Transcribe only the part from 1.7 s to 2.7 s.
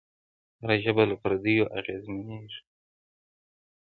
اغېزمنېږي.